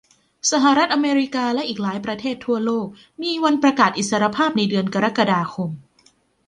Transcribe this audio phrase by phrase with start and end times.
[0.51, 2.87] สหรัฐอเมริกาและอีกหลายประเทศทั่วโลก
[3.21, 5.69] มีวันประกาศอิสรภาพในเดือนกรกฎาคม